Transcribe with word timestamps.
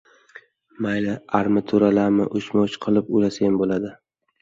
Mayli, 0.85 1.11
armaturalami 1.41 2.29
uchma-uch 2.43 2.81
qilib 2.89 3.15
ulasayam 3.19 3.65
bo‘ladi. 3.65 3.99